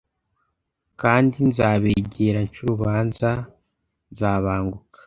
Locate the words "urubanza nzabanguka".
2.63-4.97